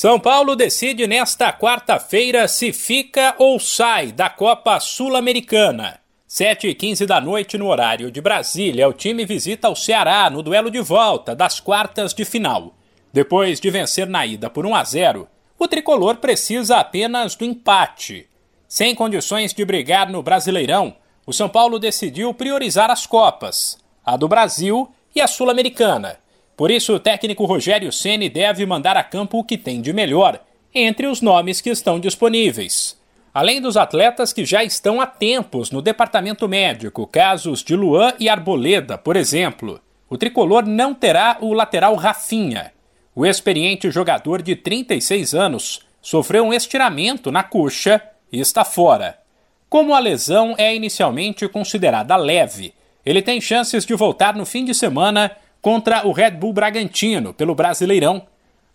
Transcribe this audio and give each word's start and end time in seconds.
São 0.00 0.18
Paulo 0.18 0.56
decide 0.56 1.06
nesta 1.06 1.52
quarta-feira 1.52 2.48
se 2.48 2.72
fica 2.72 3.34
ou 3.36 3.60
sai 3.60 4.12
da 4.12 4.30
Copa 4.30 4.80
Sul-Americana. 4.80 6.00
7 6.26 6.68
e 6.68 6.74
15 6.74 7.04
da 7.04 7.20
noite 7.20 7.58
no 7.58 7.66
horário 7.68 8.10
de 8.10 8.18
Brasília, 8.18 8.88
o 8.88 8.94
time 8.94 9.26
visita 9.26 9.68
o 9.68 9.76
Ceará 9.76 10.30
no 10.30 10.42
duelo 10.42 10.70
de 10.70 10.80
volta 10.80 11.36
das 11.36 11.60
quartas 11.60 12.14
de 12.14 12.24
final. 12.24 12.72
Depois 13.12 13.60
de 13.60 13.68
vencer 13.68 14.08
na 14.08 14.24
ida 14.24 14.48
por 14.48 14.64
1 14.64 14.74
a 14.74 14.84
0, 14.84 15.28
o 15.58 15.68
tricolor 15.68 16.16
precisa 16.16 16.78
apenas 16.78 17.34
do 17.34 17.44
empate. 17.44 18.26
Sem 18.66 18.94
condições 18.94 19.52
de 19.52 19.62
brigar 19.66 20.08
no 20.08 20.22
Brasileirão, 20.22 20.96
o 21.26 21.32
São 21.34 21.46
Paulo 21.46 21.78
decidiu 21.78 22.32
priorizar 22.32 22.90
as 22.90 23.04
Copas, 23.04 23.76
a 24.02 24.16
do 24.16 24.26
Brasil 24.26 24.90
e 25.14 25.20
a 25.20 25.26
Sul-Americana 25.26 26.18
por 26.60 26.70
isso, 26.70 26.96
o 26.96 27.00
técnico 27.00 27.46
Rogério 27.46 27.90
Ceni 27.90 28.28
deve 28.28 28.66
mandar 28.66 28.94
a 28.94 29.02
campo 29.02 29.38
o 29.38 29.44
que 29.44 29.56
tem 29.56 29.80
de 29.80 29.94
melhor 29.94 30.38
entre 30.74 31.06
os 31.06 31.22
nomes 31.22 31.58
que 31.58 31.70
estão 31.70 31.98
disponíveis. 31.98 33.00
Além 33.32 33.62
dos 33.62 33.78
atletas 33.78 34.30
que 34.30 34.44
já 34.44 34.62
estão 34.62 35.00
há 35.00 35.06
tempos 35.06 35.70
no 35.70 35.80
departamento 35.80 36.46
médico, 36.46 37.06
casos 37.06 37.64
de 37.64 37.74
Luan 37.74 38.12
e 38.20 38.28
Arboleda, 38.28 38.98
por 38.98 39.16
exemplo, 39.16 39.80
o 40.06 40.18
tricolor 40.18 40.66
não 40.66 40.92
terá 40.92 41.38
o 41.40 41.54
lateral 41.54 41.94
Rafinha. 41.94 42.74
O 43.14 43.24
experiente 43.24 43.90
jogador 43.90 44.42
de 44.42 44.54
36 44.54 45.32
anos 45.34 45.80
sofreu 46.02 46.44
um 46.44 46.52
estiramento 46.52 47.32
na 47.32 47.42
coxa 47.42 48.02
e 48.30 48.38
está 48.38 48.66
fora. 48.66 49.18
Como 49.66 49.94
a 49.94 49.98
lesão 49.98 50.54
é 50.58 50.76
inicialmente 50.76 51.48
considerada 51.48 52.16
leve, 52.16 52.74
ele 53.02 53.22
tem 53.22 53.40
chances 53.40 53.86
de 53.86 53.94
voltar 53.94 54.36
no 54.36 54.44
fim 54.44 54.62
de 54.62 54.74
semana 54.74 55.34
contra 55.60 56.06
o 56.06 56.12
Red 56.12 56.32
Bull 56.32 56.52
Bragantino 56.52 57.34
pelo 57.34 57.54
Brasileirão. 57.54 58.22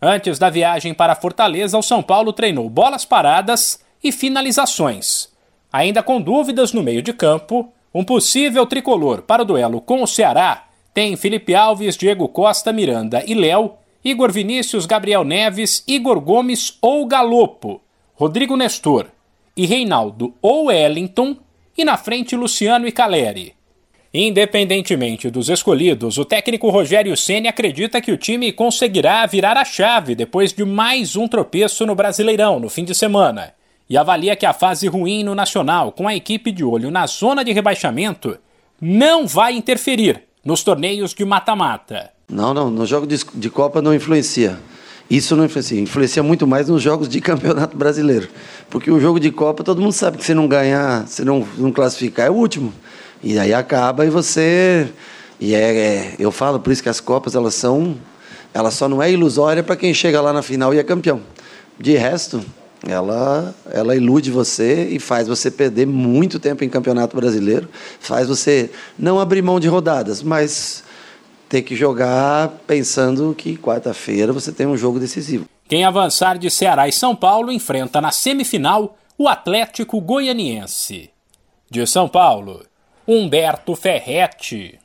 Antes 0.00 0.38
da 0.38 0.50
viagem 0.50 0.92
para 0.92 1.14
Fortaleza, 1.14 1.78
o 1.78 1.82
São 1.82 2.02
Paulo 2.02 2.32
treinou 2.32 2.68
bolas 2.68 3.04
paradas 3.04 3.80
e 4.02 4.12
finalizações. 4.12 5.28
Ainda 5.72 6.02
com 6.02 6.20
dúvidas 6.20 6.72
no 6.72 6.82
meio 6.82 7.02
de 7.02 7.12
campo, 7.12 7.72
um 7.92 8.04
possível 8.04 8.66
tricolor 8.66 9.22
para 9.22 9.42
o 9.42 9.44
duelo 9.44 9.80
com 9.80 10.02
o 10.02 10.06
Ceará 10.06 10.64
tem 10.94 11.16
Felipe 11.16 11.56
Alves, 11.56 11.96
Diego 11.96 12.28
Costa, 12.28 12.72
Miranda 12.72 13.24
e 13.26 13.34
Léo, 13.34 13.72
Igor 14.04 14.30
Vinícius, 14.30 14.86
Gabriel 14.86 15.24
Neves, 15.24 15.82
Igor 15.88 16.20
Gomes 16.20 16.78
ou 16.80 17.04
Galopo, 17.04 17.80
Rodrigo 18.14 18.56
Nestor 18.56 19.08
e 19.56 19.66
Reinaldo 19.66 20.32
ou 20.40 20.66
Wellington, 20.66 21.36
e 21.76 21.84
na 21.84 21.96
frente 21.96 22.36
Luciano 22.36 22.86
e 22.86 22.92
Caleri. 22.92 23.54
Independentemente 24.16 25.28
dos 25.28 25.48
escolhidos, 25.48 26.18
o 26.18 26.24
técnico 26.24 26.70
Rogério 26.70 27.16
Ceni 27.16 27.48
acredita 27.48 28.00
que 28.00 28.12
o 28.12 28.16
time 28.16 28.52
conseguirá 28.52 29.26
virar 29.26 29.56
a 29.56 29.64
chave 29.64 30.14
depois 30.14 30.52
de 30.52 30.64
mais 30.64 31.16
um 31.16 31.26
tropeço 31.26 31.84
no 31.84 31.96
Brasileirão 31.96 32.60
no 32.60 32.68
fim 32.68 32.84
de 32.84 32.94
semana 32.94 33.52
e 33.90 33.96
avalia 33.96 34.36
que 34.36 34.46
a 34.46 34.52
fase 34.52 34.86
ruim 34.86 35.24
no 35.24 35.34
Nacional, 35.34 35.90
com 35.90 36.06
a 36.06 36.14
equipe 36.14 36.52
de 36.52 36.62
olho 36.62 36.92
na 36.92 37.08
zona 37.08 37.44
de 37.44 37.50
rebaixamento, 37.50 38.38
não 38.80 39.26
vai 39.26 39.56
interferir 39.56 40.22
nos 40.44 40.62
torneios 40.62 41.12
de 41.12 41.24
mata-mata. 41.24 42.10
Não, 42.28 42.54
não, 42.54 42.70
no 42.70 42.86
jogo 42.86 43.08
de, 43.08 43.18
de 43.34 43.50
Copa 43.50 43.82
não 43.82 43.92
influencia. 43.92 44.60
Isso 45.10 45.34
não 45.34 45.44
influencia. 45.44 45.80
Influencia 45.80 46.22
muito 46.22 46.46
mais 46.46 46.68
nos 46.68 46.80
jogos 46.80 47.08
de 47.08 47.18
campeonato 47.20 47.76
brasileiro. 47.76 48.28
Porque 48.70 48.92
o 48.92 49.00
jogo 49.00 49.18
de 49.18 49.32
Copa, 49.32 49.64
todo 49.64 49.82
mundo 49.82 49.92
sabe 49.92 50.18
que 50.18 50.24
se 50.24 50.34
não 50.34 50.46
ganhar, 50.46 51.04
se 51.08 51.24
não, 51.24 51.44
não 51.58 51.72
classificar, 51.72 52.28
é 52.28 52.30
o 52.30 52.34
último. 52.34 52.72
E 53.24 53.38
aí 53.38 53.54
acaba 53.54 54.04
e 54.04 54.10
você. 54.10 54.86
E 55.40 55.54
é, 55.54 55.76
é, 55.76 56.14
eu 56.18 56.30
falo 56.30 56.60
por 56.60 56.70
isso 56.70 56.82
que 56.82 56.90
as 56.90 57.00
Copas 57.00 57.34
elas 57.34 57.54
são. 57.54 57.96
Ela 58.52 58.70
só 58.70 58.86
não 58.86 59.02
é 59.02 59.10
ilusória 59.10 59.62
para 59.62 59.76
quem 59.76 59.94
chega 59.94 60.20
lá 60.20 60.30
na 60.30 60.42
final 60.42 60.74
e 60.74 60.78
é 60.78 60.84
campeão. 60.84 61.22
De 61.80 61.96
resto, 61.96 62.44
ela, 62.86 63.54
ela 63.72 63.96
ilude 63.96 64.30
você 64.30 64.88
e 64.90 64.98
faz 64.98 65.26
você 65.26 65.50
perder 65.50 65.86
muito 65.86 66.38
tempo 66.38 66.64
em 66.64 66.68
campeonato 66.68 67.16
brasileiro, 67.16 67.66
faz 67.98 68.28
você 68.28 68.70
não 68.98 69.18
abrir 69.18 69.40
mão 69.40 69.58
de 69.58 69.68
rodadas, 69.68 70.22
mas 70.22 70.84
ter 71.48 71.62
que 71.62 71.74
jogar 71.74 72.52
pensando 72.66 73.34
que 73.36 73.56
quarta-feira 73.56 74.34
você 74.34 74.52
tem 74.52 74.66
um 74.66 74.76
jogo 74.76 75.00
decisivo. 75.00 75.46
Quem 75.66 75.82
avançar 75.82 76.36
de 76.36 76.50
Ceará 76.50 76.86
e 76.86 76.92
São 76.92 77.16
Paulo 77.16 77.50
enfrenta 77.50 78.02
na 78.02 78.12
semifinal 78.12 78.98
o 79.16 79.28
Atlético 79.28 79.98
Goianiense. 79.98 81.10
De 81.70 81.84
São 81.86 82.06
Paulo. 82.06 82.60
Humberto 83.06 83.74
Ferretti. 83.74 84.78